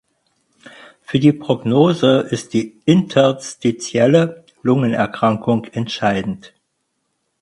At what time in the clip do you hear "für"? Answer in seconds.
1.03-1.19